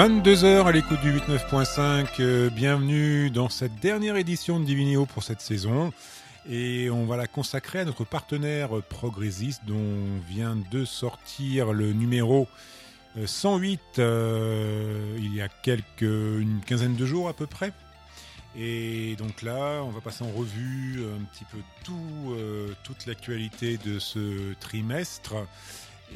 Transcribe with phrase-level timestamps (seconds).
[0.00, 2.06] 22h à l'écoute du 89.5.
[2.20, 5.92] Euh, bienvenue dans cette dernière édition de Divinéo pour cette saison.
[6.48, 12.48] Et on va la consacrer à notre partenaire progressiste dont vient de sortir le numéro
[13.22, 17.70] 108 euh, euh, il y a quelques, une quinzaine de jours à peu près.
[18.56, 22.34] Et donc là, on va passer en revue un petit peu tout,
[22.84, 25.34] toute l'actualité de ce trimestre.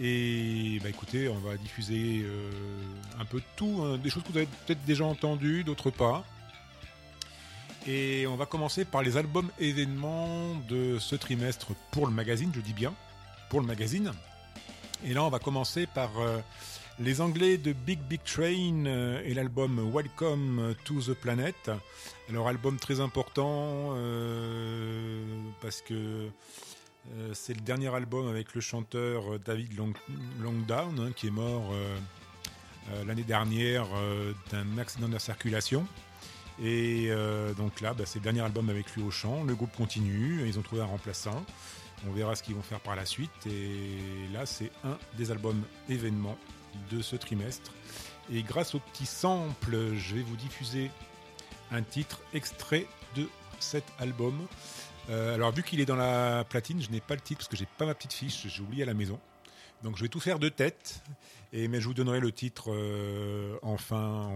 [0.01, 2.51] Et bah écoutez, on va diffuser euh,
[3.21, 3.97] un peu tout, hein.
[3.99, 6.25] des choses que vous avez peut-être déjà entendues, d'autres pas.
[7.87, 12.61] Et on va commencer par les albums événements de ce trimestre pour le magazine, je
[12.61, 12.93] dis bien,
[13.51, 14.13] pour le magazine.
[15.05, 16.41] Et là, on va commencer par euh,
[16.99, 21.71] les Anglais de Big Big Train euh, et l'album Welcome to the Planet.
[22.29, 23.95] Alors, album très important
[25.61, 26.31] parce que
[27.13, 29.93] euh, c'est le dernier album avec le chanteur euh, David Long
[30.41, 31.97] Longdown, hein, qui est mort euh,
[33.07, 33.87] l'année dernière
[34.51, 35.87] d'un accident de la circulation.
[36.63, 37.09] Et
[37.57, 39.43] donc là, bah, c'est le dernier album avec lui au chant.
[39.43, 41.47] Le groupe continue, ils ont trouvé un remplaçant.
[42.07, 43.31] On verra ce qu'ils vont faire par la suite.
[43.47, 46.37] Et là, c'est un des albums événements
[46.91, 47.73] de ce trimestre.
[48.31, 50.91] Et grâce au petit sample, je vais vous diffuser
[51.73, 52.87] un titre extrait
[53.17, 53.27] de
[53.61, 54.47] cet album.
[55.11, 57.57] Euh, alors, vu qu'il est dans la platine, je n'ai pas le titre parce que
[57.57, 59.19] j'ai pas ma petite fiche, j'ai oublié à la maison.
[59.83, 61.03] Donc, je vais tout faire de tête,
[61.53, 64.31] et, mais je vous donnerai le titre euh, en, fin,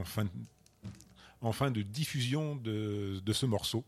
[1.71, 3.85] de diffusion de, ce morceau.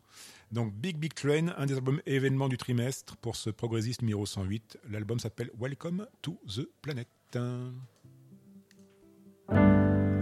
[0.53, 4.79] Donc, Big Big Train, un des albums événements du trimestre pour ce progressiste numéro 108.
[4.89, 7.09] L'album s'appelle Welcome to the Planet.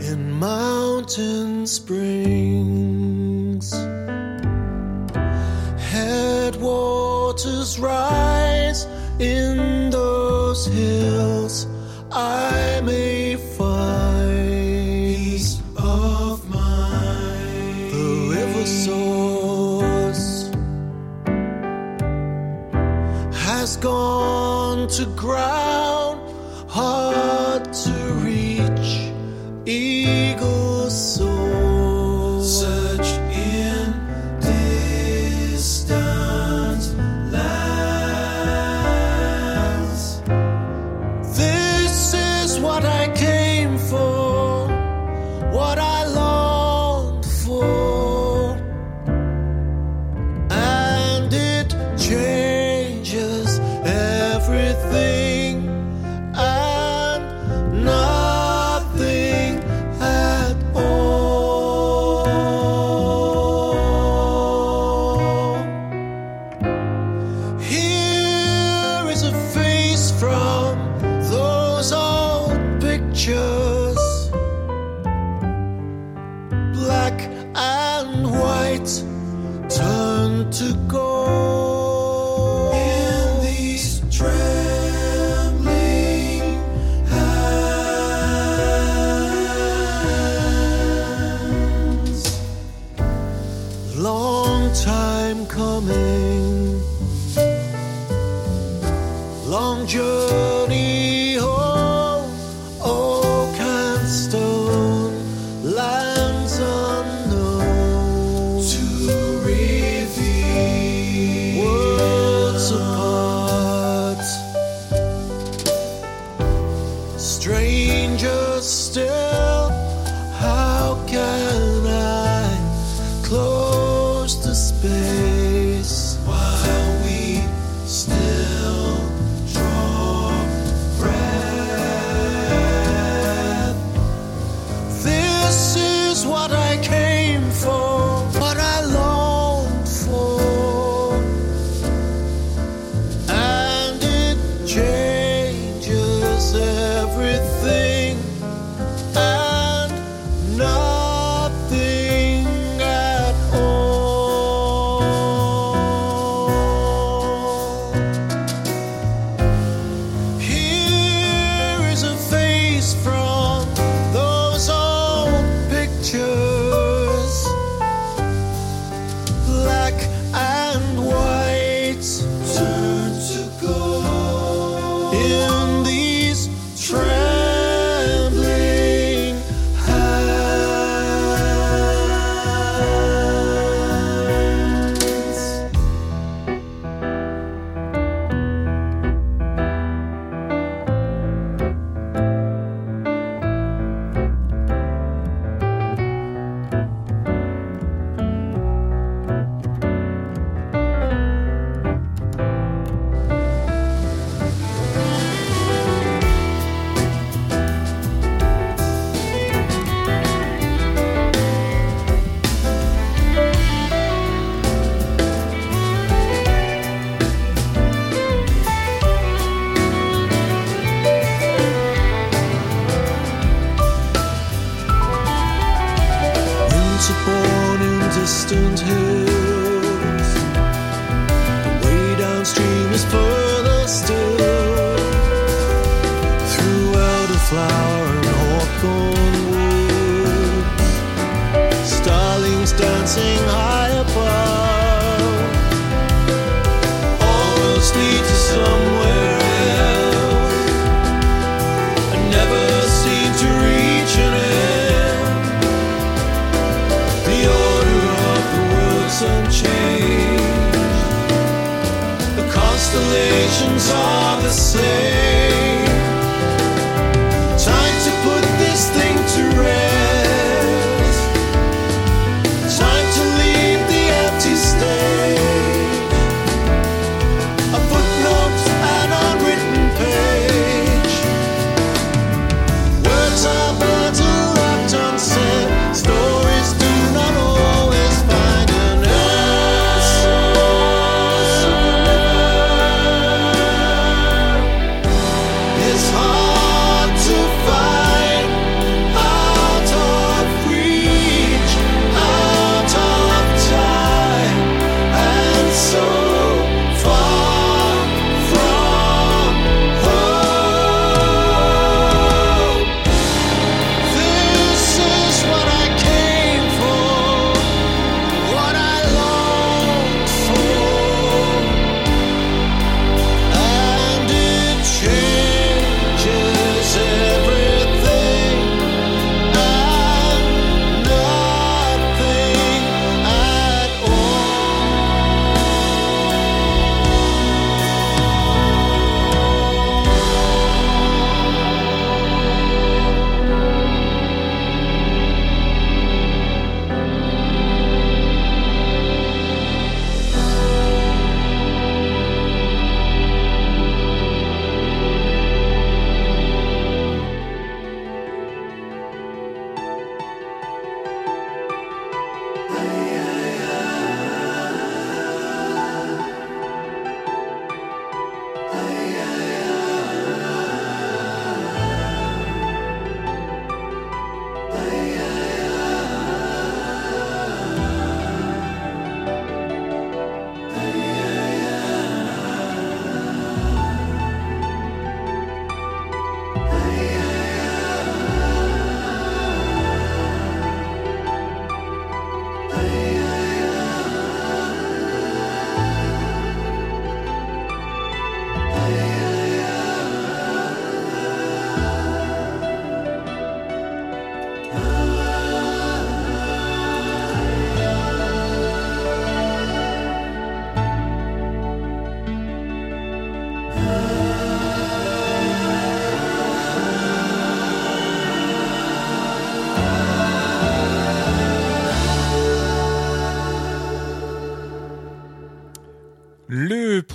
[0.00, 3.18] In Mountain Springs.
[7.38, 8.86] Headwaters rise
[9.18, 11.66] in those hills.
[12.10, 17.92] I may find peace of mind.
[17.92, 20.50] The river source
[23.46, 25.57] has gone to ground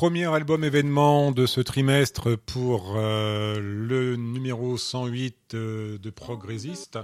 [0.04, 7.00] premier album événement de ce trimestre pour euh, le numéro 108 euh, de Progressiste,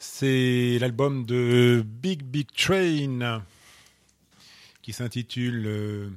[0.00, 3.44] c'est l'album de Big Big Train
[4.82, 6.08] qui s'intitule, euh,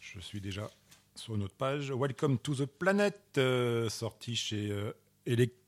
[0.00, 0.70] je suis déjà
[1.14, 3.38] sur une autre page, Welcome to the Planet,
[3.90, 4.74] sorti chez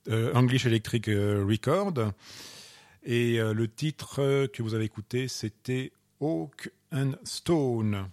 [0.08, 2.14] English Electric Record.
[3.04, 8.08] Et le titre que vous avez écouté, c'était Oak and Stone.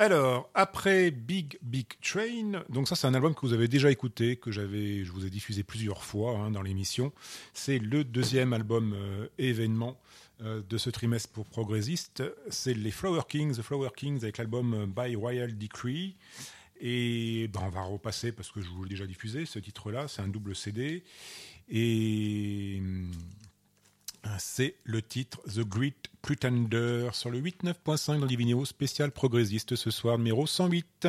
[0.00, 4.36] Alors, après Big Big Train, donc ça c'est un album que vous avez déjà écouté,
[4.36, 7.12] que j'avais, je vous ai diffusé plusieurs fois hein, dans l'émission.
[7.52, 10.00] C'est le deuxième album euh, événement
[10.42, 12.22] euh, de ce trimestre pour Progressiste.
[12.48, 16.16] C'est les Flower Kings, The Flower Kings avec l'album euh, By Royal Decree.
[16.80, 20.22] Et ben, on va repasser parce que je vous l'ai déjà diffusé, ce titre-là, c'est
[20.22, 21.04] un double CD.
[21.68, 23.10] Et hum,
[24.38, 29.90] c'est le titre The Great Pretender sur le 8.9.5 dans les vidéos spécial progressiste ce
[29.90, 31.08] soir, numéro 108.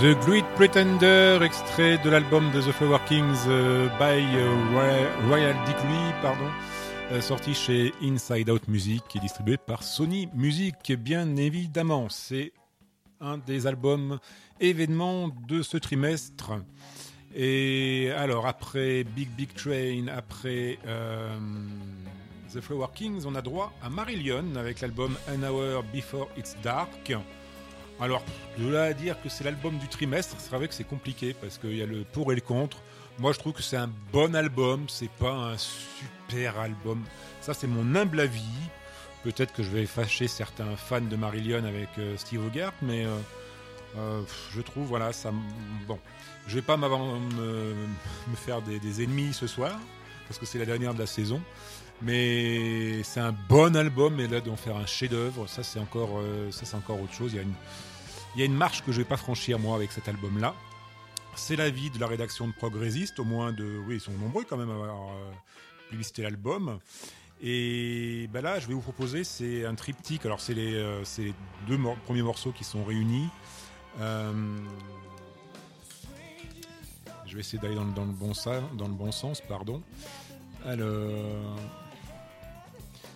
[0.00, 6.48] The Great Pretender, extrait de l'album The Flower Kings euh, by euh, Royal, Decree, pardon,
[7.10, 12.08] euh, sorti chez Inside Out Music et distribué par Sony Music, bien évidemment.
[12.10, 12.52] C'est
[13.20, 14.20] un des albums
[14.60, 16.52] événements de ce trimestre.
[17.34, 20.78] Et alors, après Big Big Train, après
[22.54, 27.12] The Flower Kings, on a droit à Marillion avec l'album An Hour Before It's Dark.
[28.00, 28.22] Alors,
[28.58, 31.58] de là à dire que c'est l'album du trimestre, c'est vrai que c'est compliqué parce
[31.58, 32.78] qu'il y a le pour et le contre.
[33.18, 37.02] Moi, je trouve que c'est un bon album, c'est pas un super album.
[37.40, 38.42] Ça, c'est mon humble avis.
[39.24, 43.18] Peut-être que je vais fâcher certains fans de Marillion avec euh, Steve Hogarth, mais euh,
[43.96, 44.22] euh,
[44.54, 45.32] je trouve, voilà, ça.
[45.88, 45.98] Bon,
[46.46, 49.76] je vais pas me, me faire des, ennemis ce soir
[50.28, 51.42] parce que c'est la dernière de la saison.
[52.00, 56.64] Mais c'est un bon album, mais là d'en faire un chef-d'œuvre, ça c'est encore, ça
[56.64, 57.32] c'est encore autre chose.
[57.32, 57.54] Il y a une,
[58.34, 60.54] il y a une marche que je vais pas franchir moi avec cet album-là.
[61.34, 64.56] C'est l'avis de la rédaction de Progressiste, au moins de, oui, ils sont nombreux quand
[64.56, 65.30] même à avoir euh,
[65.90, 66.78] publicité l'album.
[67.40, 70.26] Et ben là, je vais vous proposer, c'est un triptyque.
[70.26, 71.04] Alors c'est les, euh,
[71.68, 73.28] deux premiers morceaux qui sont réunis.
[74.00, 74.32] Euh,
[77.26, 78.32] je vais essayer d'aller dans, le- bon
[78.76, 79.82] dans le bon sens, pardon.
[80.66, 81.56] Alors,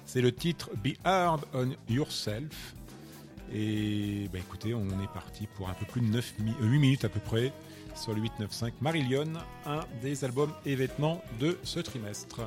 [0.07, 2.75] c'est le titre Be Hard on Yourself.
[3.54, 6.78] Et bah écoutez, on est parti pour un peu plus de 9 mi- euh, 8
[6.78, 7.52] minutes à peu près
[7.94, 9.26] sur le 895 Marillion,
[9.66, 12.40] un des albums et vêtements de ce trimestre.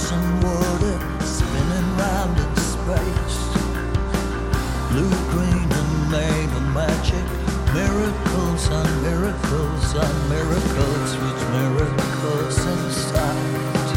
[0.00, 3.38] Of and water spinning round in space.
[4.90, 7.26] Blue, green, and mega magic.
[7.74, 13.87] Miracles on miracles on miracles with miracles inside.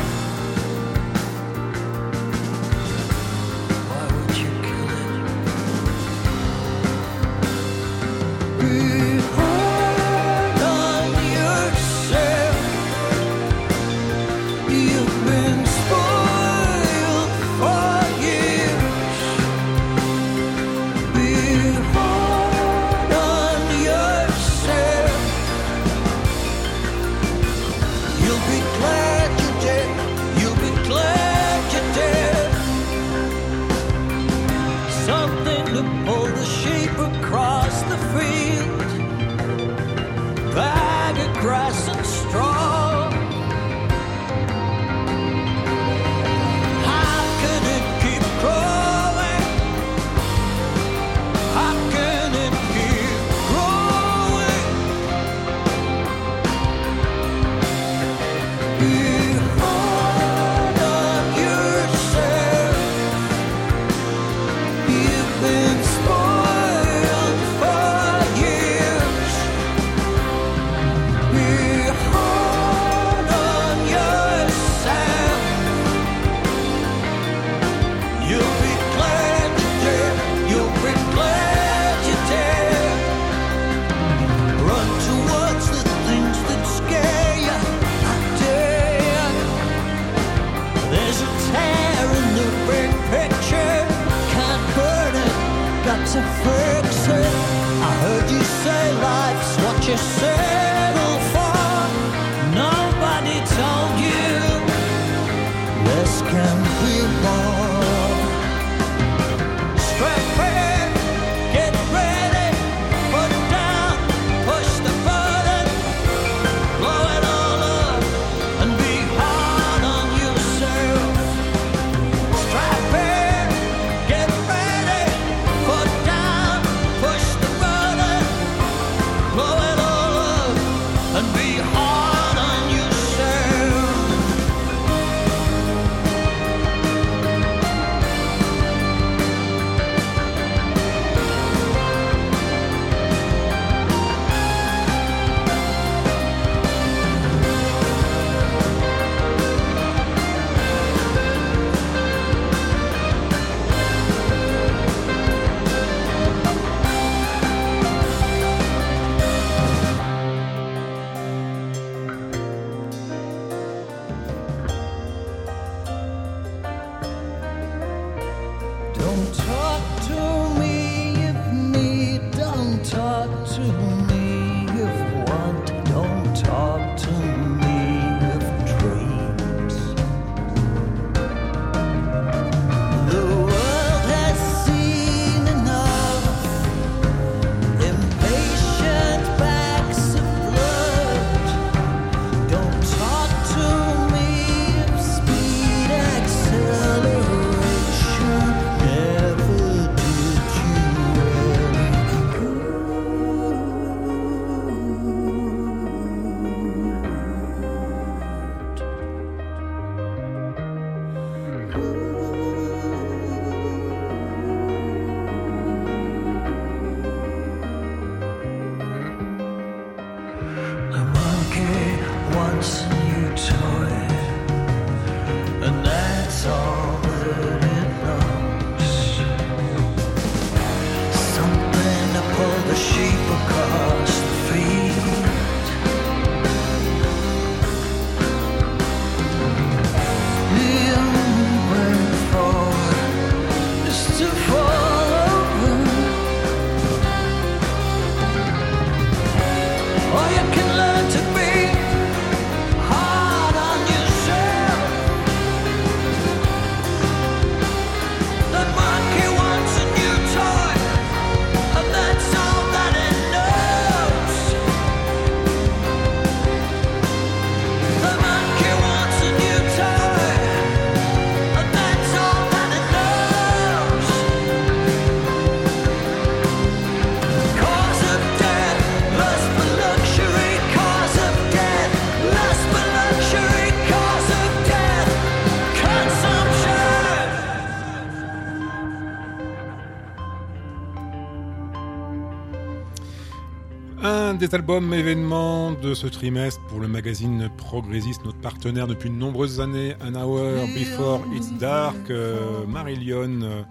[294.41, 299.62] Des albums événements de ce trimestre pour le magazine Progressiste, notre partenaire depuis de nombreuses
[299.62, 303.62] années, An Hour Before It's Dark, euh, Marillion, euh,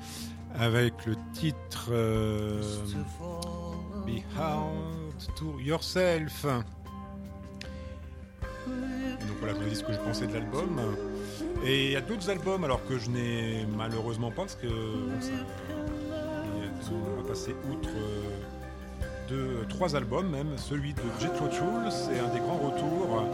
[0.56, 2.62] avec le titre euh,
[4.06, 6.44] Be Hard to Yourself.
[6.44, 6.64] Donc
[9.40, 10.78] voilà, je vous dis ce que je pensais de l'album.
[11.66, 15.20] Et il y a d'autres albums, alors que je n'ai malheureusement pas, parce que bon,
[15.20, 15.30] ça-
[16.92, 17.88] on va passer outre.
[19.32, 20.56] Euh, trois albums même.
[20.56, 23.24] Celui de Jethro Tull, c'est un des grands retours.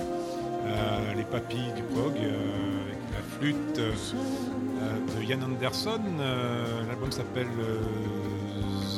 [0.66, 6.00] Euh, les papilles du prog euh, avec la flûte euh, de Ian Anderson.
[6.20, 7.78] Euh, L'album s'appelle euh,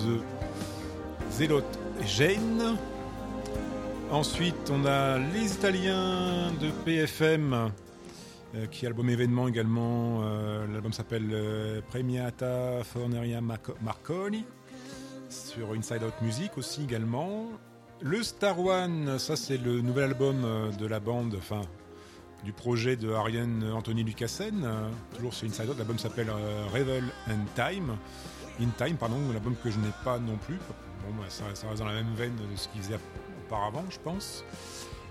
[0.04, 1.62] The Zealot
[2.06, 2.76] Jane.
[4.10, 7.52] Ensuite, on a les Italiens de PFM,
[8.54, 10.20] euh, qui est album événement également.
[10.22, 14.46] Euh, L'album s'appelle euh, Premiata Forneria Marco- Marconi
[15.58, 17.46] sur Inside Out Music aussi également.
[18.00, 21.62] Le Star One, ça c'est le nouvel album euh, de la bande, enfin
[22.44, 25.78] du projet de Ariane Anthony Lucassen, euh, toujours sur Inside Out.
[25.78, 27.96] L'album s'appelle euh, Revel and Time,
[28.60, 30.58] In Time, pardon, l'album que je n'ai pas non plus.
[31.04, 32.98] Bon, bah, ça, reste dans la même veine de ce qu'il faisait
[33.46, 34.44] auparavant, je pense.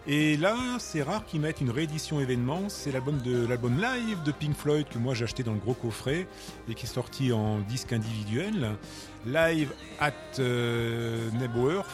[0.09, 2.69] Et là, c'est rare qu'ils mettent une réédition événement.
[2.69, 5.73] C'est l'album de l'album live de Pink Floyd que moi j'ai acheté dans le gros
[5.73, 6.27] coffret
[6.69, 8.77] et qui est sorti en disque individuel.
[9.27, 11.89] Live at euh, Nebworth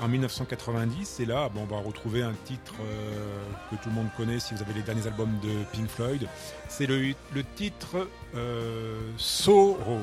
[0.00, 1.20] en 1990.
[1.20, 4.54] Et là, bon, on va retrouver un titre euh, que tout le monde connaît si
[4.54, 6.26] vous avez les derniers albums de Pink Floyd.
[6.68, 10.00] C'est le, le titre euh, Sorrow.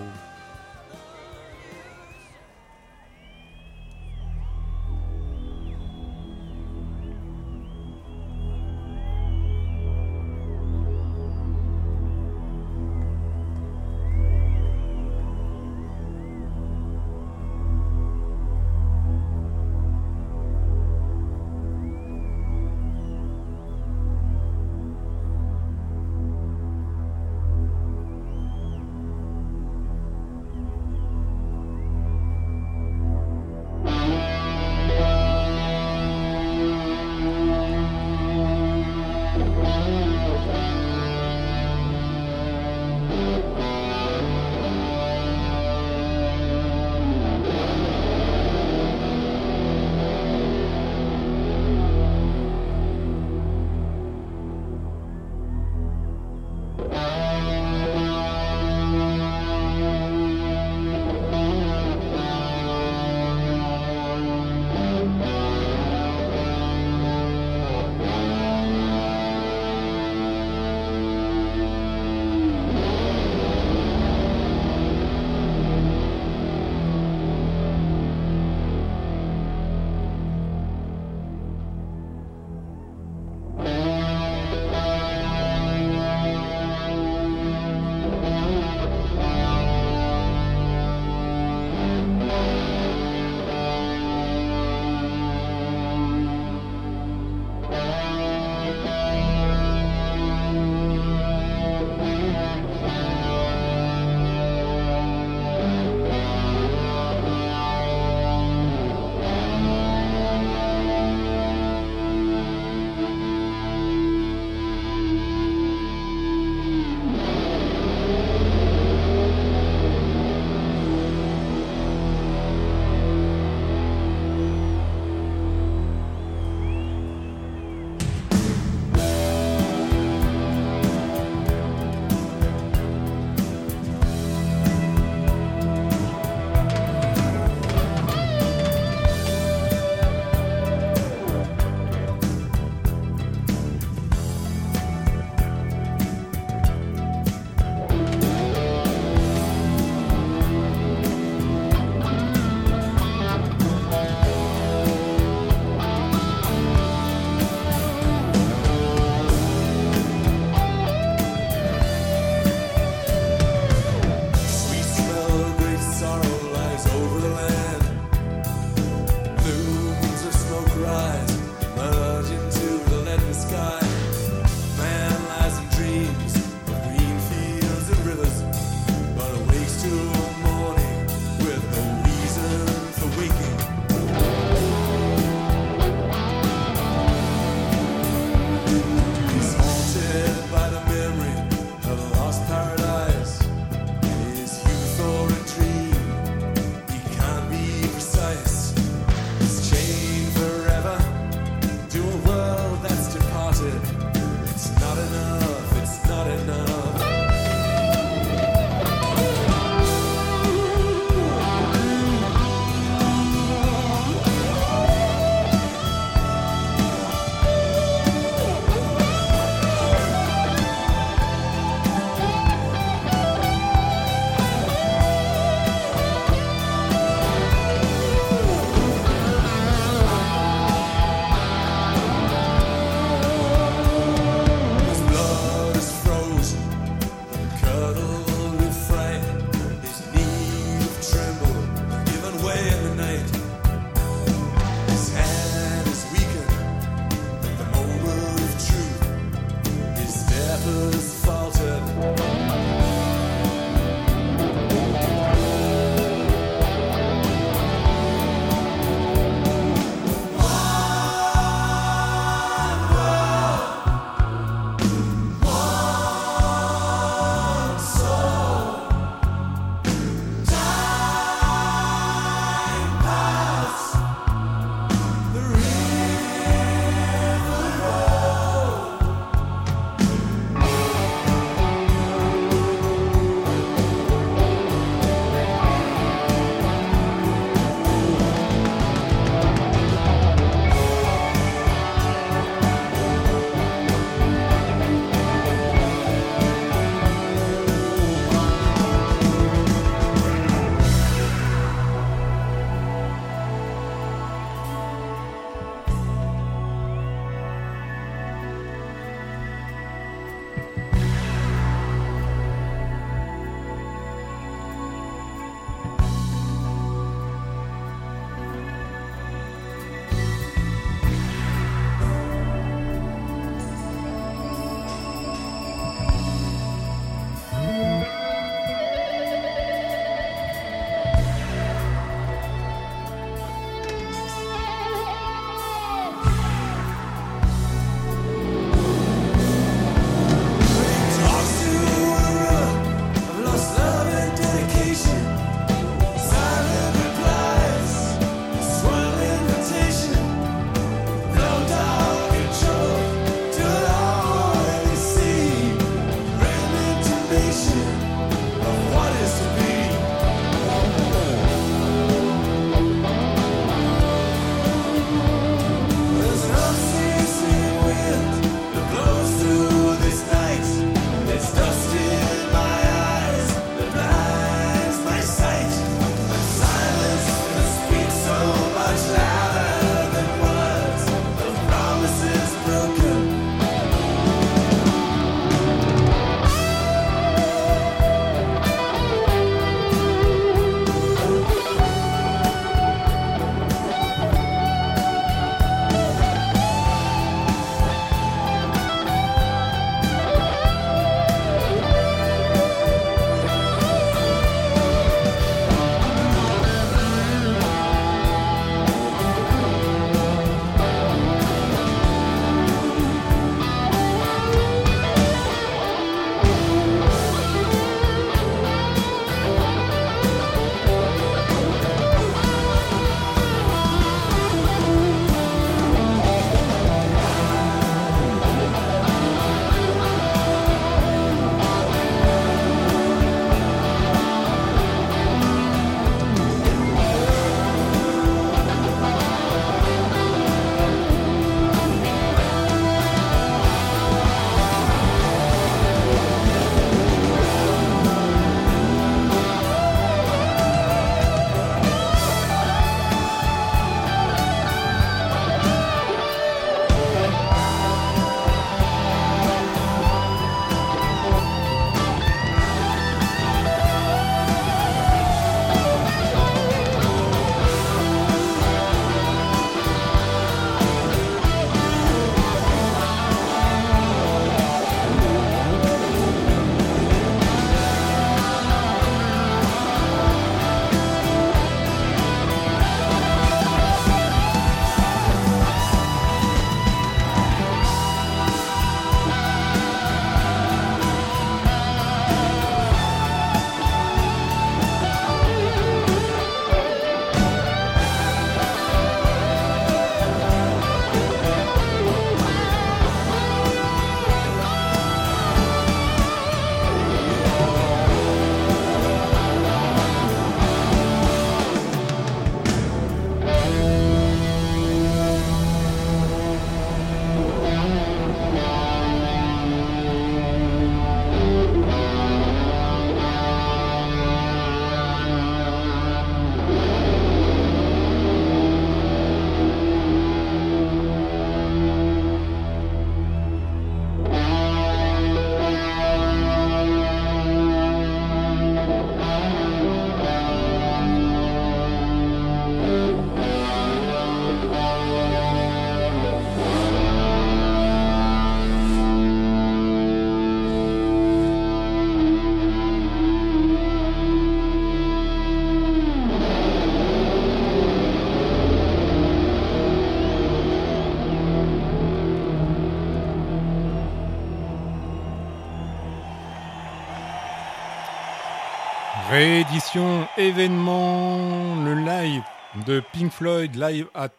[569.38, 572.42] Réédition événement, le live
[572.88, 574.32] de Pink Floyd live at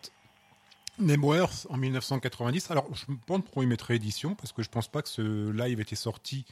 [0.98, 2.72] Nebworth en 1990.
[2.72, 5.52] Alors, je me demande pourquoi ils mettent réédition, parce que je pense pas que ce
[5.52, 6.46] live était sorti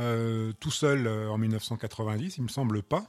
[0.00, 3.06] euh, tout seul euh, en 1990, il me semble pas.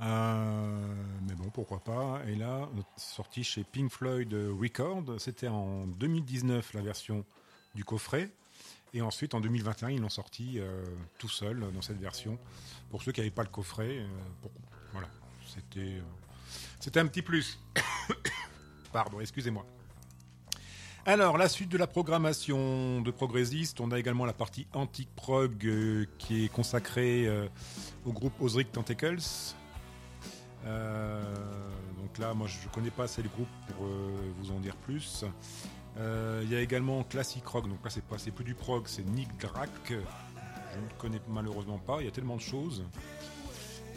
[0.00, 0.94] Euh,
[1.28, 2.22] mais bon, pourquoi pas.
[2.26, 7.24] Et là, sorti chez Pink Floyd Record, c'était en 2019 la version
[7.76, 8.32] du coffret.
[8.94, 10.84] Et ensuite, en 2021, ils l'ont sorti euh,
[11.18, 12.38] tout seul dans cette version.
[12.90, 14.06] Pour ceux qui n'avaient pas le coffret, euh,
[14.92, 15.08] voilà,
[15.46, 17.58] c'était euh, un petit plus.
[18.92, 19.64] Pardon, excusez-moi.
[21.04, 25.66] Alors, la suite de la programmation de Progressiste, on a également la partie Antique Prog
[25.66, 27.48] euh, qui est consacrée euh,
[28.04, 29.18] au groupe Osric Tentacles.
[30.64, 31.24] Euh,
[32.00, 34.76] donc là, moi, je ne connais pas assez le groupe pour euh, vous en dire
[34.76, 35.24] plus.
[35.98, 39.04] Euh, Il y a également Classic Rock, donc là, c'est pas, plus du prog, c'est
[39.04, 39.70] Nick Drake.
[39.88, 42.84] Je ne connais malheureusement pas, il y a tellement de choses.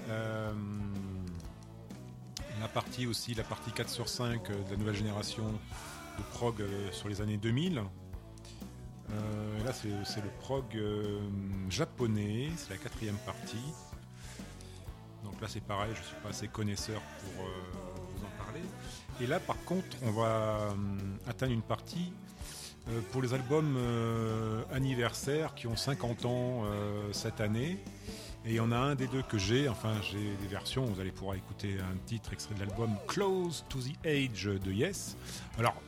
[0.10, 0.54] Euh,
[2.60, 5.44] la partie aussi, la partie 4 sur 5 euh, de la nouvelle génération
[6.18, 7.82] de prog sur les années 2000.
[9.12, 10.66] Euh, là, c'est le prog
[11.70, 13.74] japonais, c'est la quatrième partie.
[15.24, 17.48] Donc là, c'est pareil, je ne suis pas assez connaisseur pour.
[19.22, 22.12] Et là, par contre, on va hum, atteindre une partie
[22.90, 27.80] euh, pour les albums euh, anniversaires qui ont 50 ans euh, cette année.
[28.46, 31.00] Et il y en a un des deux que j'ai, enfin j'ai des versions, vous
[31.00, 35.18] allez pouvoir écouter un titre extrait de l'album Close to the Age de Yes.
[35.58, 35.82] Alors,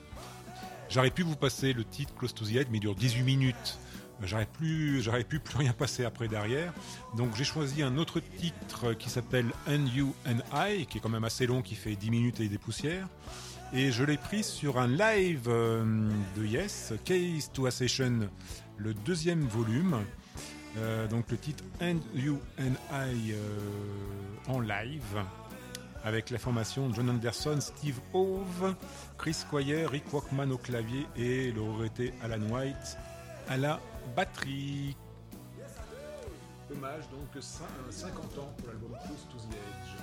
[0.90, 3.78] j'aurais pu vous passer le titre Close to the Age, mais il dure 18 minutes.
[4.24, 6.74] J'aurais plus, j'aurais pu plus rien passer après derrière.
[7.16, 11.10] Donc j'ai choisi un autre titre qui s'appelle And You and I, qui est quand
[11.10, 13.08] même assez long, qui fait 10 minutes et des poussières.
[13.74, 18.30] Et je l'ai pris sur un live euh, de Yes, Case to a Session,
[18.78, 19.98] le deuxième volume.
[20.78, 23.60] Euh, donc le titre And You and I euh,
[24.48, 25.24] en live
[26.04, 28.76] avec la formation John Anderson, Steve Hove,
[29.18, 32.98] Chris Squire, Rick Walkman au clavier et le regretté Alan White
[33.50, 33.80] à la
[34.16, 34.96] batterie.
[36.72, 40.02] Hommage donc cin- euh, 50 ans pour l'album Close to the Edge.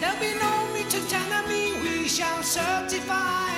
[0.00, 3.50] There'll be no mutant enemy, we shall certify.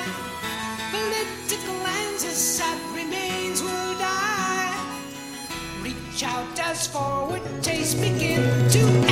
[0.91, 4.75] Political lenses that remains will die.
[5.83, 9.10] Reach out as forward, taste begin to.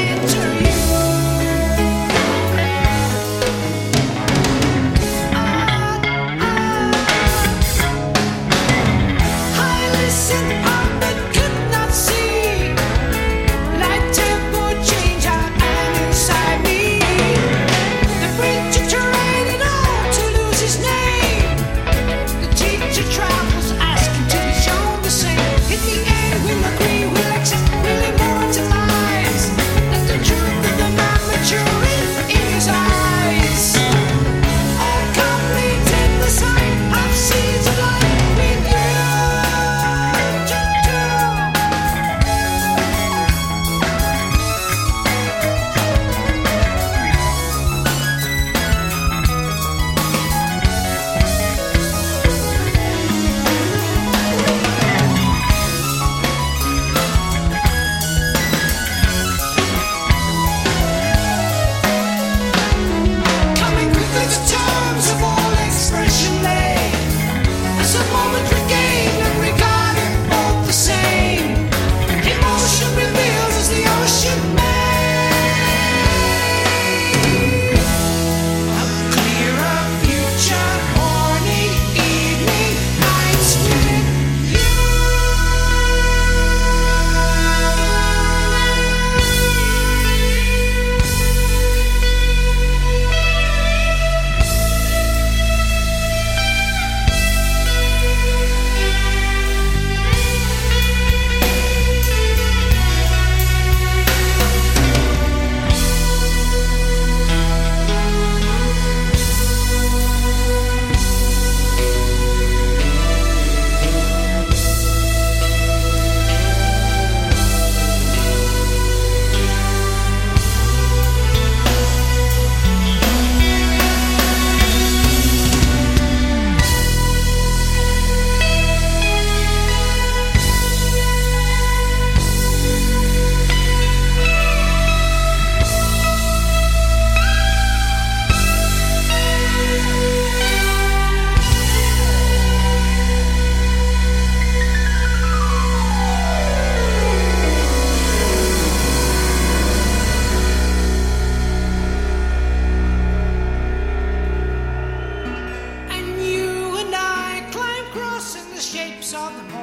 [158.69, 159.58] Shapes of the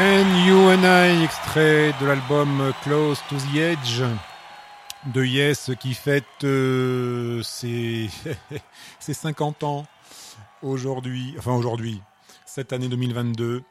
[0.00, 4.02] And You and I, extrait de l'album Close to the Edge
[5.12, 8.08] de Yes qui fête euh, ses,
[9.00, 9.86] ses 50 ans
[10.62, 12.00] aujourd'hui, enfin aujourd'hui,
[12.46, 13.62] cette année 2022.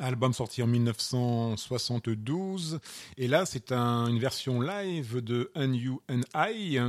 [0.00, 2.78] Album sorti en 1972.
[3.18, 6.80] Et là, c'est un- une version live de And You and I,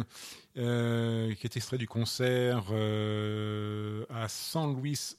[0.58, 5.16] euh, qui est extrait du concert euh, à San Luis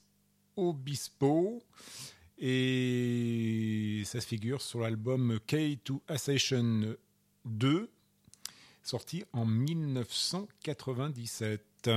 [0.55, 1.61] Obispo.
[2.37, 6.95] Et ça se figure sur l'album K2 Ascension
[7.45, 7.89] 2,
[8.81, 11.89] sorti en 1997.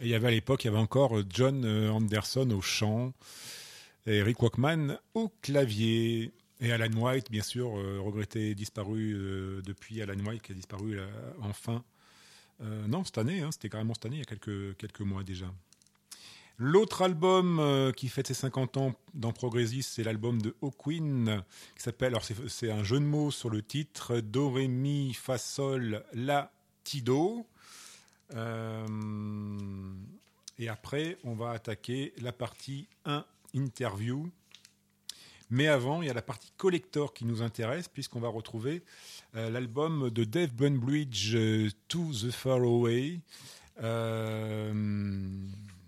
[0.00, 3.12] Et il y avait à l'époque, il y avait encore John euh, Anderson au chant,
[4.06, 10.18] Eric Walkman au clavier, et Alan White, bien sûr, euh, regretté, disparu euh, depuis Alan
[10.24, 10.98] White qui a disparu
[11.42, 11.84] enfin.
[12.88, 15.46] Non, cette année, hein, c'était carrément cette année, il y a quelques, quelques mois déjà.
[16.62, 21.42] L'autre album euh, qui fête ses 50 ans dans Progressis, c'est l'album de Hawkwind,
[21.74, 25.38] qui s'appelle, alors c'est- un jeu de mots sur le titre, Do, Ré, Mi, Fa,
[25.38, 26.52] Sol, La,
[26.84, 27.46] Ti, Do.
[28.34, 28.86] Euh,
[30.58, 34.30] et après, on va attaquer la partie 1, interview.
[35.48, 38.82] Mais avant, il y a la partie collector qui nous intéresse, puisqu'on va retrouver
[39.34, 41.36] euh, l'album de Dave Bunbridge,
[41.88, 43.18] To the Far Away.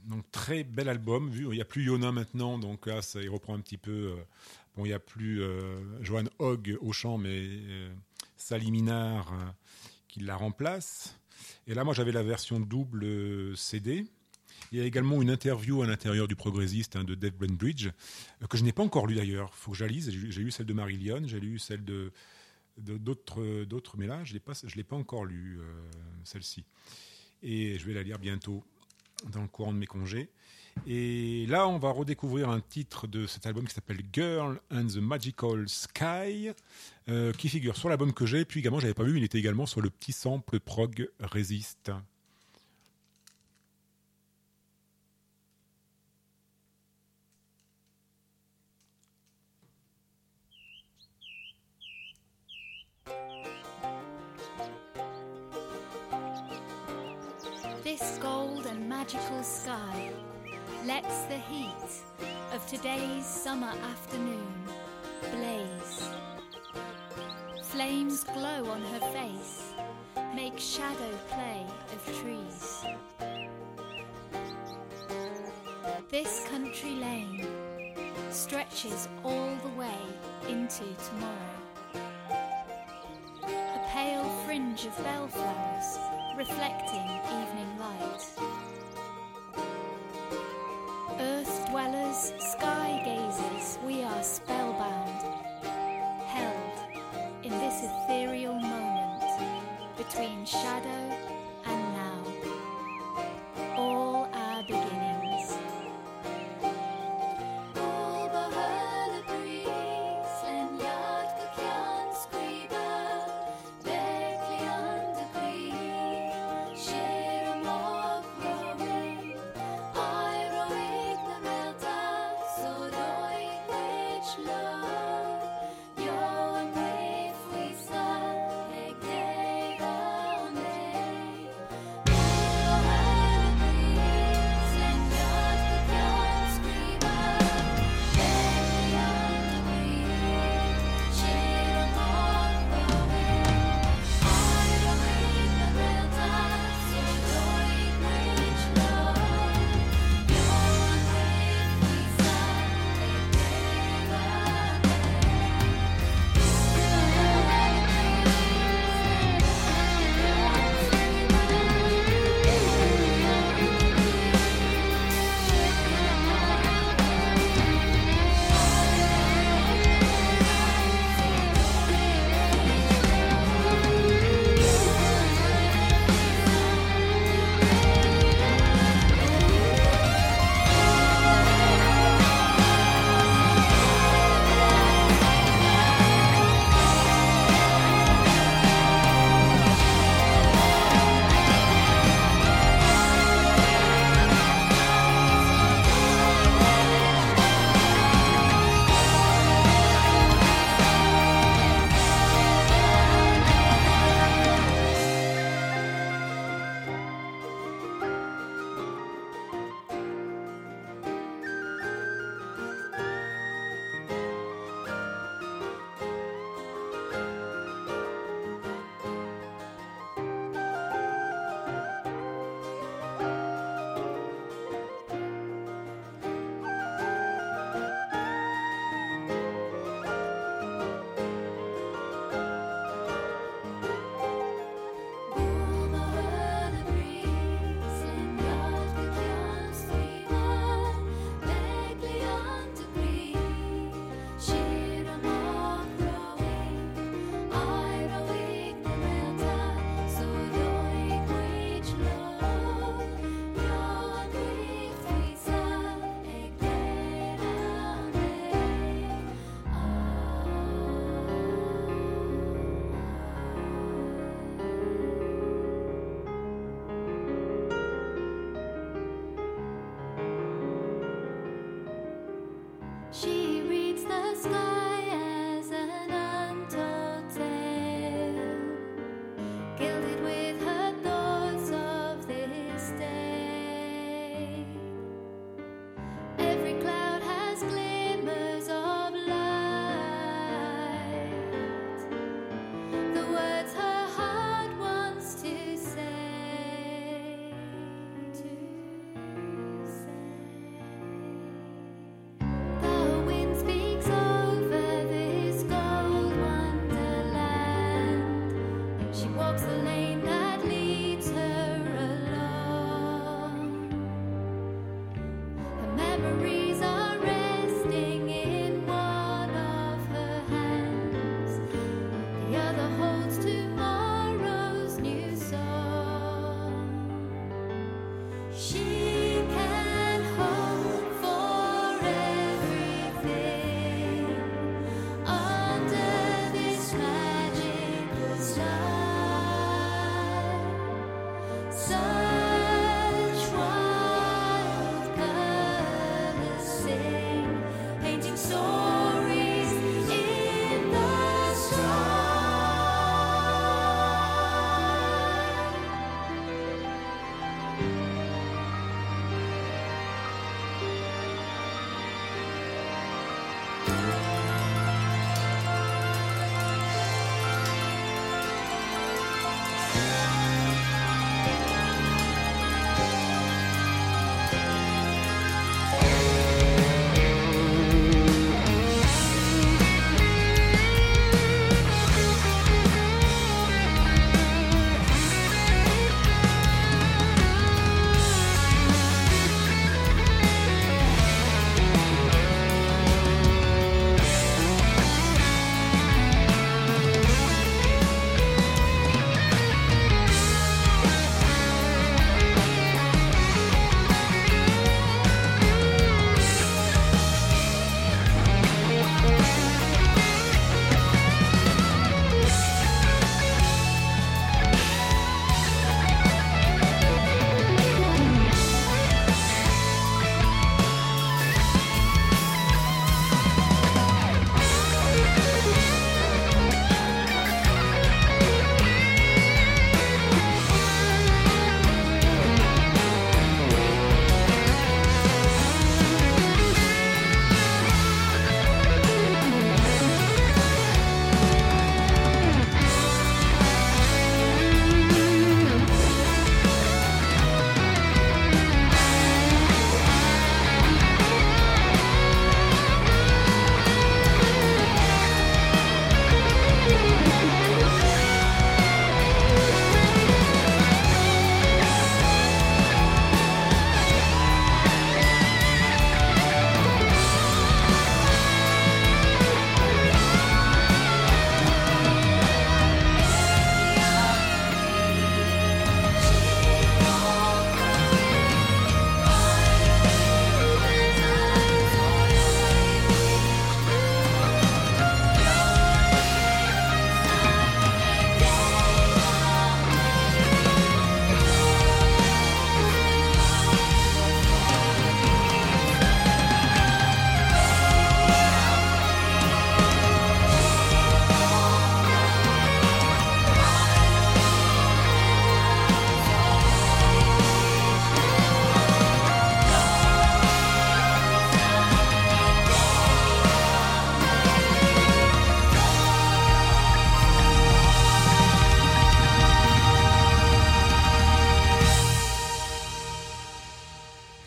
[0.06, 1.30] Donc très bel album.
[1.34, 3.90] Il n'y a plus Yona maintenant, donc là, ça, il reprend un petit peu.
[3.90, 4.16] euh,
[4.76, 7.92] bon, il n'y a plus euh, Johan Hogg au chant, mais euh,
[8.36, 9.50] Sally Minard euh,
[10.08, 11.18] qui la remplace.
[11.66, 14.06] Et là, moi, j'avais la version double CD.
[14.70, 17.88] Il y a également une interview à l'intérieur du Progressiste hein, de Dave Bridge
[18.42, 19.54] euh, que je n'ai pas encore lu d'ailleurs.
[19.54, 20.10] faut que je la lise.
[20.10, 22.12] J'ai lu celle de Marillion, j'ai lu celle de
[22.78, 25.60] d'autres, d'autres, mais là, je l'ai pas, l'ai pas encore lu
[26.24, 26.64] celle-ci.
[27.42, 28.64] Et je vais la lire bientôt
[29.30, 30.30] dans le courant de mes congés.
[30.86, 34.96] Et là, on va redécouvrir un titre de cet album qui s'appelle Girl and the
[34.96, 36.50] Magical Sky,
[37.08, 38.44] euh, qui figure sur l'album que j'ai.
[38.44, 41.92] Puis également, j'avais pas vu, il était également sur le petit sample prog Resist.
[57.92, 60.10] This gold and magical sky
[60.86, 61.90] lets the heat
[62.54, 64.50] of today's summer afternoon
[65.30, 66.08] blaze.
[67.64, 69.74] Flames glow on her face,
[70.34, 72.82] make shadow play of trees.
[76.08, 77.46] This country lane
[78.30, 80.00] stretches all the way
[80.48, 81.60] into tomorrow.
[83.44, 85.98] A pale fringe of bellflowers
[86.42, 88.24] reflecting evening light.
[91.20, 92.32] Earth dwellers,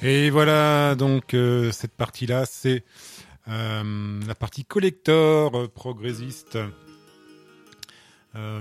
[0.08, 2.84] Et voilà, donc euh, cette partie-là, c'est
[3.47, 6.60] euh, la partie collector euh, progressiste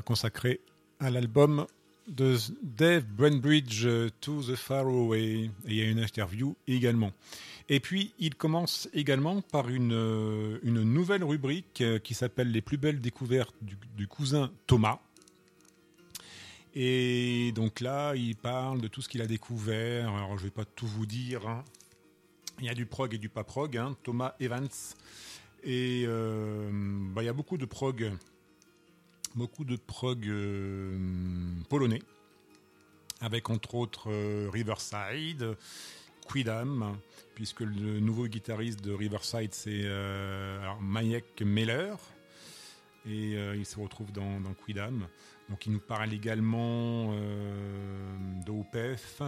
[0.07, 0.61] consacrée
[1.01, 1.67] à l'album
[2.09, 5.21] de Dave Brenbridge, euh, To the Far Away.
[5.21, 7.13] Et il y a une interview également.
[7.69, 13.55] Et puis, il commence également par une, nouvelle rubrique qui s'appelle Les plus belles découvertes
[13.99, 14.99] du cousin Thomas.
[16.75, 20.09] Et donc là, il parle de tout ce qu'il a découvert.
[20.13, 21.47] Alors, je vais pas tout vous dire.
[21.47, 21.65] hein.
[22.59, 23.77] Il y a du prog et du pas prog.
[23.77, 23.97] hein.
[24.03, 24.69] Thomas Evans.
[25.63, 28.13] Et euh, bah, il y a beaucoup de prog,
[29.35, 30.99] beaucoup de prog euh,
[31.71, 32.03] polonais,
[33.21, 35.57] avec entre autres euh, Riverside,
[36.31, 36.99] Quidam,
[37.35, 39.89] puisque le nouveau guitariste de Riverside c'est
[40.81, 41.95] Majek Meller,
[43.07, 45.07] et il se retrouve dans Quidam.
[45.49, 48.17] Donc il nous parle également euh,
[48.47, 49.21] d'OPF,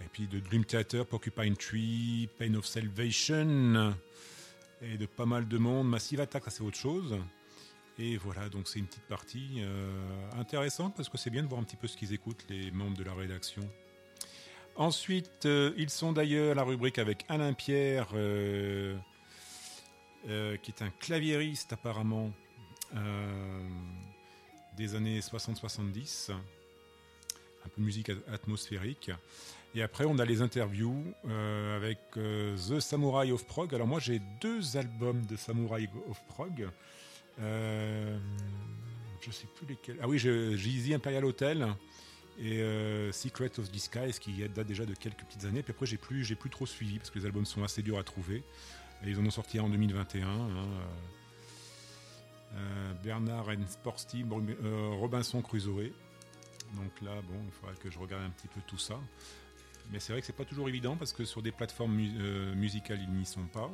[0.00, 3.94] et puis de Dream Theater, Porcupine Tree, Pain of Salvation,
[4.80, 5.88] et de pas mal de monde.
[5.88, 7.18] Massive Attack, ça c'est autre chose.
[7.98, 11.60] Et voilà, donc c'est une petite partie euh, intéressante parce que c'est bien de voir
[11.60, 13.62] un petit peu ce qu'ils écoutent, les membres de la rédaction.
[14.76, 18.08] Ensuite, euh, ils sont d'ailleurs à la rubrique avec Alain Pierre,
[20.22, 22.30] qui est un claviériste apparemment
[24.76, 29.10] des années 60-70, un peu musique at- atmosphérique.
[29.74, 33.72] Et après, on a les interviews euh, avec euh, The Samurai of Prog.
[33.74, 36.68] Alors moi, j'ai deux albums de Samurai of Prog.
[37.40, 38.18] Euh,
[39.20, 39.98] je sais plus lesquels.
[40.02, 41.68] Ah oui, j'ai Easy Imperial Hotel
[42.38, 45.62] et euh, Secret of Disguise qui date déjà de quelques petites années.
[45.62, 48.02] Puis après, j'ai plus, plus trop suivi parce que les albums sont assez durs à
[48.02, 48.42] trouver.
[49.06, 50.26] Ils en ont sorti un en 2021.
[50.28, 50.48] hein,
[53.02, 55.90] Bernard and Sports Team, euh, Robinson Crusoe.
[56.76, 58.98] Donc là, bon, il faudra que je regarde un petit peu tout ça.
[59.92, 63.00] Mais c'est vrai que c'est pas toujours évident parce que sur des plateformes euh, musicales,
[63.02, 63.70] ils n'y sont pas.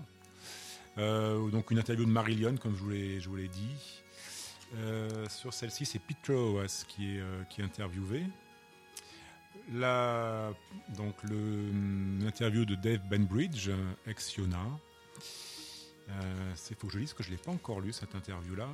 [0.99, 2.83] Euh, donc une interview de Marillion, comme je
[3.29, 4.03] vous l'ai, dit.
[4.77, 8.25] Euh, sur celle-ci, c'est Pete Rowas qui est, euh, qui est interviewé.
[9.73, 10.53] Là,
[10.97, 11.71] donc le-
[12.25, 14.59] l'interview de Dave Benbridge, euh, ex Fiona.
[14.59, 14.71] Euh,
[16.55, 18.69] c'est faut que je lise, parce que je ne l'ai pas encore lu cette interview-là.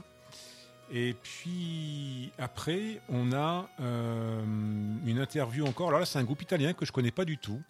[0.90, 4.42] Et puis après, on a euh,
[5.06, 5.88] une interview encore.
[5.88, 7.62] Alors là, c'est un groupe italien que je connais pas du tout.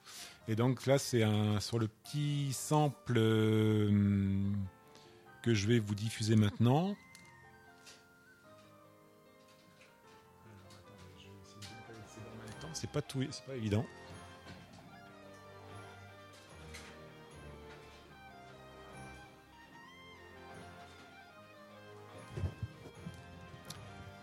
[0.48, 1.24] Et donc là, c'est
[1.60, 4.50] sur le petit sample euh,
[5.42, 6.96] que je vais vous diffuser maintenant.
[12.72, 13.86] C'est pas tout, c'est pas évident.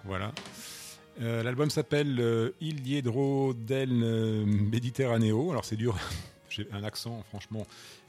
[0.09, 0.31] Voilà.
[1.21, 5.51] Euh, L'album s'appelle euh, Il Diedro del euh, Mediterraneo.
[5.51, 5.95] Alors c'est dur,
[6.49, 7.67] j'ai un accent franchement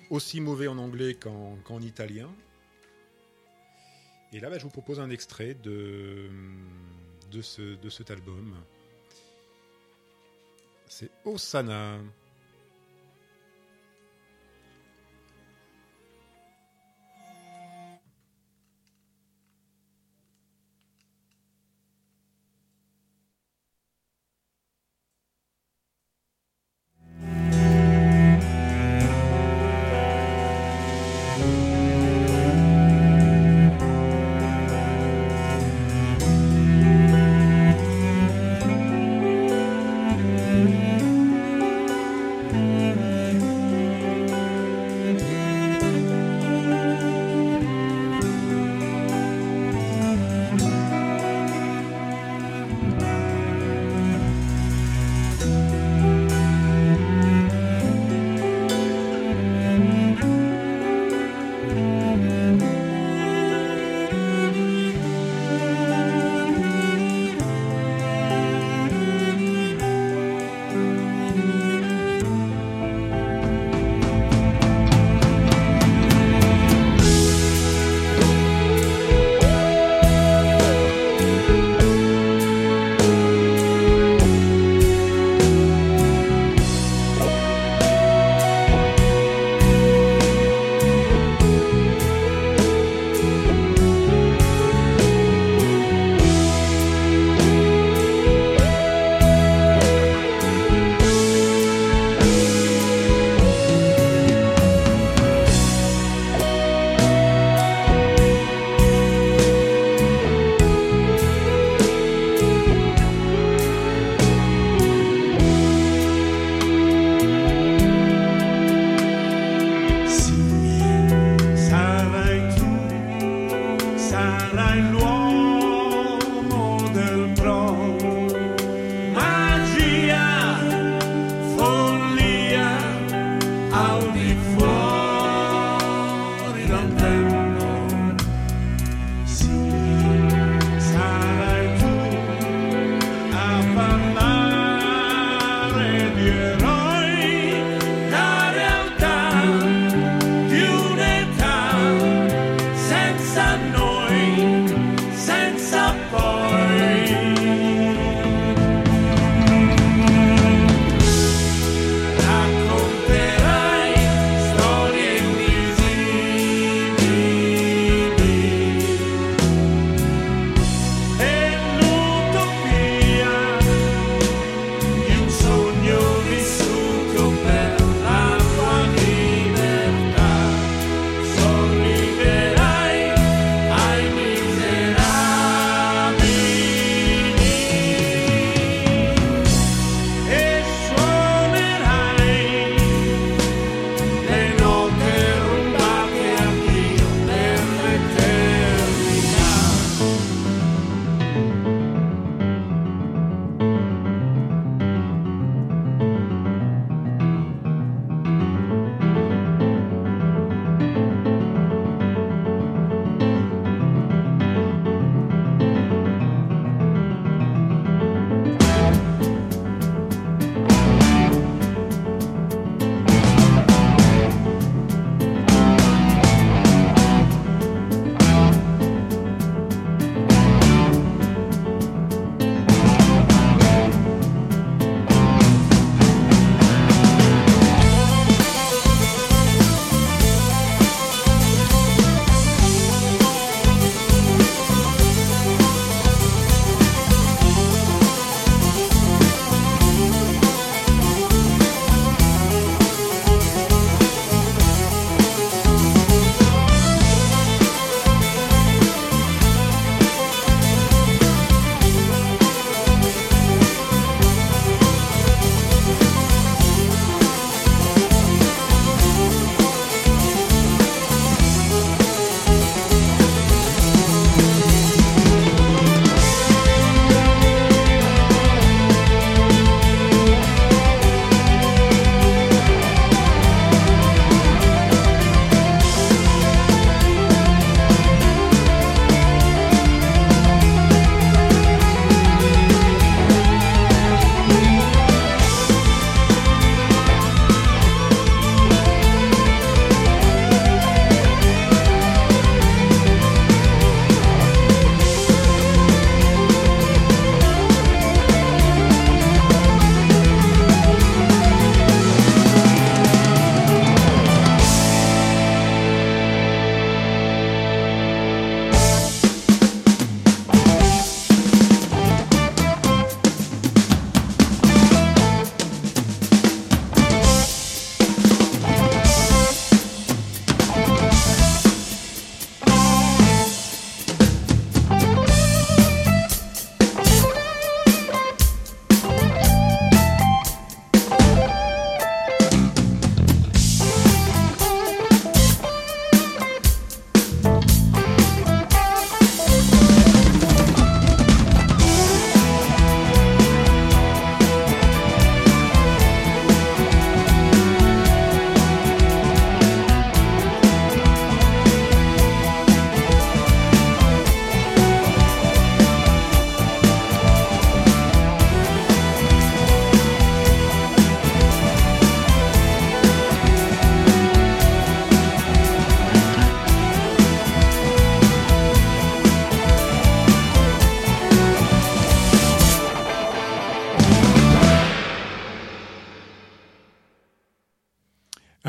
[0.09, 2.31] aussi mauvais en anglais qu'en italien.
[4.33, 6.31] Et là, bah, je vous propose un extrait de,
[7.31, 8.55] de cet album.
[10.89, 11.99] C'est Osana.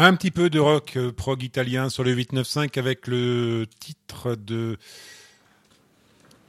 [0.03, 4.79] Un petit peu de rock euh, prog italien sur le 895 avec le titre de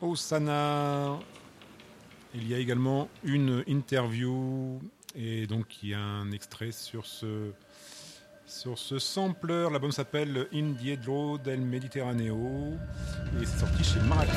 [0.01, 1.19] Osana.
[2.35, 4.81] Il y a également une interview
[5.15, 7.53] et donc il y a un extrait sur ce
[8.47, 9.69] sur ce sampler.
[9.70, 12.73] L'album s'appelle Indiedro del Mediterraneo
[13.39, 14.33] et c'est sorti chez Maracas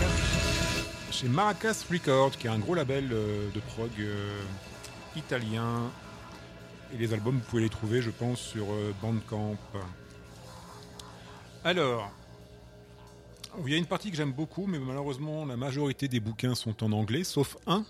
[1.11, 4.41] chez Maracas Records qui est un gros label euh, de prog euh,
[5.15, 5.89] italien
[6.97, 9.57] les albums, vous pouvez les trouver, je pense, sur euh, Bandcamp.
[11.63, 12.11] Alors,
[13.65, 16.83] il y a une partie que j'aime beaucoup, mais malheureusement, la majorité des bouquins sont
[16.83, 17.85] en anglais, sauf un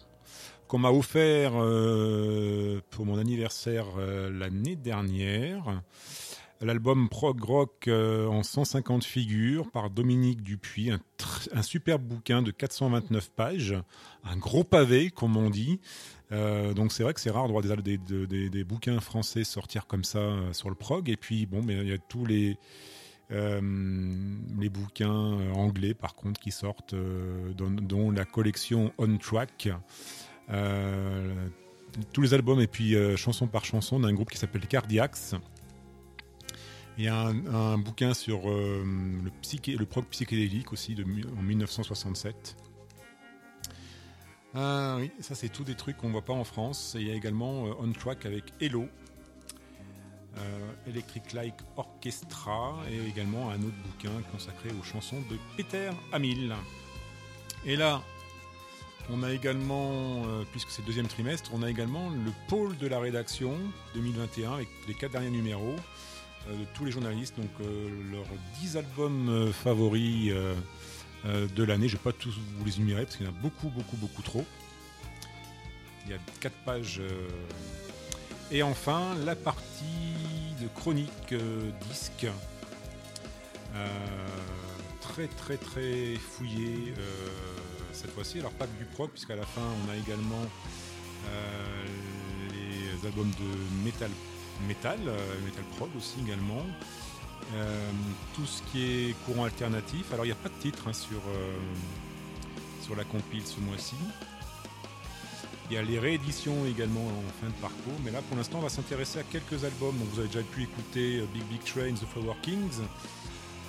[0.67, 5.81] qu'on m'a offert euh, pour mon anniversaire euh, l'année dernière.
[6.61, 10.99] L'album Prog Rock en 150 figures par Dominique Dupuis, un,
[11.51, 13.75] un super bouquin de 429 pages,
[14.23, 15.81] un gros pavé comme on dit.
[16.35, 20.19] Euh, donc c'est vrai que c'est rare de voir des, bouquins français sortir comme ça
[20.19, 21.09] euh, sur le prog.
[21.09, 22.57] Et puis bon, mais il y a tous les
[23.31, 23.61] euh,
[24.69, 25.09] bouquins
[25.53, 26.95] anglais par contre qui sortent,
[27.55, 29.69] dont, la collection On Track.
[32.11, 35.35] Tous les albums et puis chanson par chanson d'un groupe qui s'appelle Cardiacs.
[36.97, 40.95] Il y a un, bouquin sur le, psyché, prog psychédélique aussi
[41.37, 42.64] en 1967.
[44.57, 46.95] Ah oui, ça c'est tout des trucs qu'on voit pas en France.
[46.97, 48.87] Il y a également euh, On Track avec Hello,
[50.37, 56.55] euh, Electric Like Orchestra et également un autre bouquin consacré aux chansons de Peter Hamil.
[57.65, 58.01] Et là,
[59.09, 62.99] on a également, euh, puisque c'est deuxième trimestre, on a également le pôle de la
[62.99, 63.57] rédaction
[63.93, 65.75] 2021 avec les quatre derniers numéros
[66.47, 67.49] de tous les journalistes, donc
[68.11, 68.27] leurs
[68.61, 70.31] 10 albums favoris
[71.25, 71.87] de l'année.
[71.87, 73.97] Je ne vais pas tous vous les énumérer parce qu'il y en a beaucoup, beaucoup,
[73.97, 74.45] beaucoup trop.
[76.05, 76.99] Il y a 4 pages.
[76.99, 77.27] euh.
[78.51, 82.27] Et enfin, la partie de chronique euh, disque.
[83.75, 83.87] Euh,
[85.01, 87.29] très, très, très fouillée euh,
[87.91, 88.39] cette fois-ci.
[88.39, 90.45] Alors, pas que du prog, puisqu'à la fin, on a également
[91.27, 91.85] euh,
[92.51, 94.11] les albums de metal,
[94.67, 96.65] metal, euh, metal prog aussi également.
[97.53, 97.91] Euh,
[98.35, 100.11] tout ce qui est courant alternatif.
[100.11, 101.55] Alors, il n'y a pas de titre hein, sur, euh,
[102.81, 103.95] sur la compile ce mois-ci.
[105.69, 108.61] Il y a les rééditions également en fin de parcours, mais là pour l'instant on
[108.61, 109.95] va s'intéresser à quelques albums.
[110.13, 112.83] Vous avez déjà pu écouter euh, Big Big Train, The Flower Kings,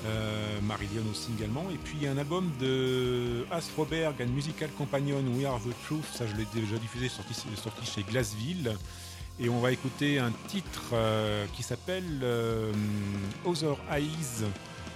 [0.05, 1.65] euh, Marillion aussi également.
[1.71, 5.73] Et puis il y a un album de Astroberg, un musical companion We Are the
[5.87, 8.77] Truth, ça je l'ai déjà diffusé, sorti chez Glassville.
[9.39, 12.73] Et on va écouter un titre euh, qui s'appelle euh,
[13.45, 14.47] Other Eyes.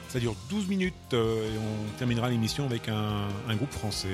[0.08, 4.08] Ça dure 12 minutes euh, et on terminera l'émission avec un, un groupe français.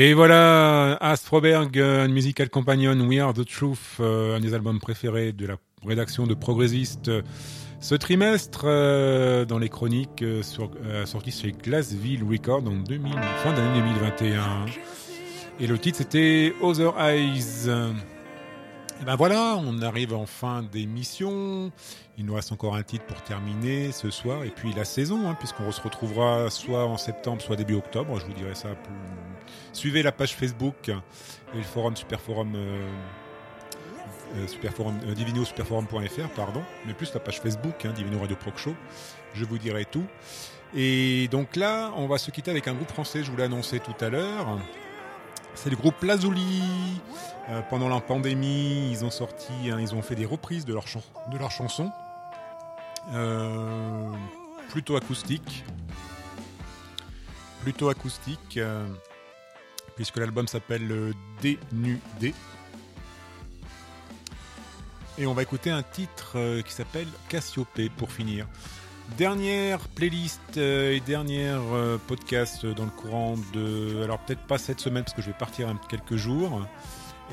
[0.00, 5.32] Et voilà, Astroberg, euh, Musical Companion, We Are the Truth, euh, un des albums préférés
[5.32, 7.08] de la rédaction de Progressiste.
[7.08, 7.22] euh,
[7.80, 8.64] Ce trimestre,
[9.46, 10.70] dans les chroniques, euh, sur,
[11.30, 13.12] chez Glassville Records en 2000,
[13.42, 14.66] fin d'année 2021.
[15.58, 17.68] Et le titre c'était Other Eyes.
[19.00, 21.72] Et ben voilà, on arrive en fin d'émission.
[22.16, 24.44] Il nous reste encore un titre pour terminer ce soir.
[24.44, 28.20] Et puis la saison, hein, puisqu'on se retrouvera soit en septembre, soit début octobre.
[28.20, 28.68] Je vous dirai ça.
[28.68, 29.37] plus-
[29.78, 32.52] Suivez la page Facebook et le forum Superforum.
[32.56, 32.88] Euh,
[34.34, 38.58] euh, Superforum euh, Divino Superforum.fr, pardon, mais plus la page Facebook, hein, Divino Radio Proc
[38.58, 38.74] Show.
[39.34, 40.04] Je vous dirai tout.
[40.74, 43.78] Et donc là, on va se quitter avec un groupe français, je vous l'ai annoncé
[43.78, 44.58] tout à l'heure.
[45.54, 46.64] C'est le groupe Lazuli.
[47.70, 50.86] Pendant la pandémie, ils ont sorti, hein, ils ont fait des reprises de leurs
[51.38, 51.92] leurs chansons,
[54.70, 55.64] plutôt acoustiques,
[57.62, 58.58] plutôt acoustiques,
[59.98, 61.12] puisque l'album s'appelle
[61.42, 62.32] Dénudé.
[65.18, 68.46] Et on va écouter un titre euh, qui s'appelle Cassiopée pour finir.
[69.16, 74.00] Dernière playlist euh, et dernière euh, podcast dans le courant de.
[74.04, 76.64] Alors peut-être pas cette semaine parce que je vais partir quelques jours.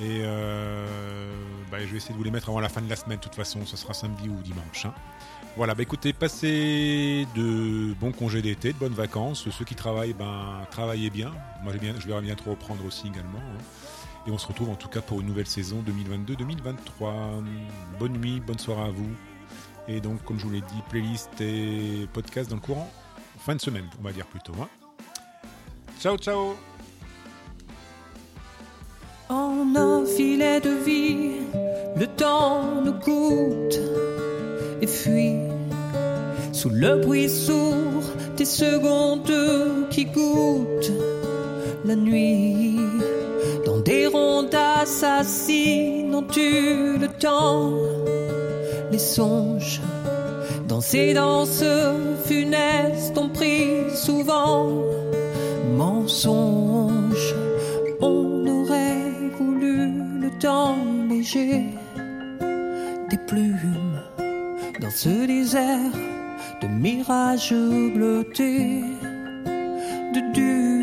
[0.02, 0.24] Et
[1.72, 3.18] bah, je vais essayer de vous les mettre avant la fin de la semaine.
[3.18, 4.86] De toute façon, ce sera samedi ou dimanche.
[4.86, 4.94] hein.
[5.57, 9.49] Voilà, bah écoutez, passez de bons congés d'été, de bonnes vacances.
[9.49, 11.32] Ceux qui travaillent, ben travaillez bien.
[11.64, 13.40] Moi, bien, je vais bientôt reprendre aussi également.
[13.40, 13.57] hein.
[14.27, 17.41] Et on se retrouve en tout cas pour une nouvelle saison 2022-2023.
[17.99, 19.10] Bonne nuit, bonne soirée à vous.
[19.88, 22.91] Et donc, comme je vous l'ai dit, playlist et podcast dans le courant.
[23.40, 24.53] Fin de semaine, on va dire plutôt.
[24.61, 24.68] hein.
[26.02, 26.56] Ciao, ciao
[29.30, 31.38] En un filet de vie,
[31.95, 33.80] le temps nous coûte
[34.81, 35.38] et fuit
[36.52, 38.03] sous le bruit sourd
[38.38, 39.31] des secondes
[39.89, 40.91] qui goûtent
[41.85, 42.80] la nuit.
[43.65, 47.73] Dans des rondes assassines, ont-tu le temps,
[48.91, 49.81] les songes
[50.68, 51.64] dans ces danses
[52.26, 54.84] funestes ont pris souvent
[55.77, 57.35] mensonge.
[58.02, 60.77] On aurait voulu le temps
[61.07, 61.65] léger
[63.10, 63.85] des plumes
[64.80, 65.91] dans ce désert
[66.61, 67.53] de mirages
[67.93, 68.81] bleutés
[70.14, 70.74] de dunes.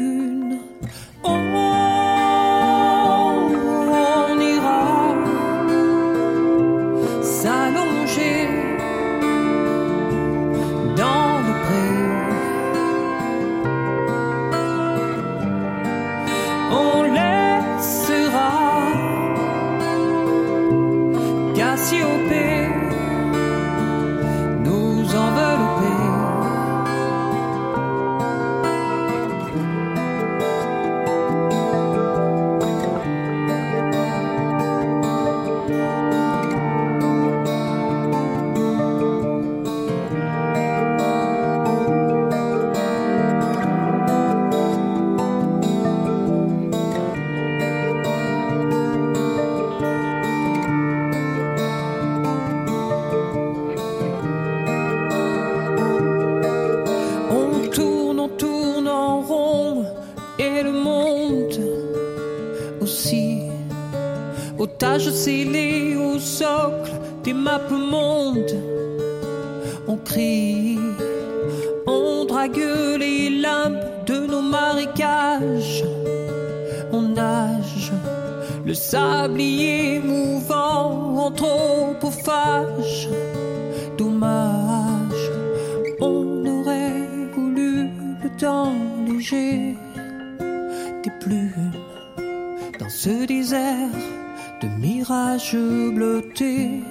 [78.93, 83.09] Sablier mouvant, anthropophage.
[83.97, 85.24] Dommage,
[85.98, 87.89] on aurait voulu
[88.23, 88.74] le temps
[89.06, 89.74] léger
[91.05, 91.73] des plumes
[92.78, 93.97] dans ce désert
[94.60, 95.56] de mirages
[95.97, 96.82] bleutés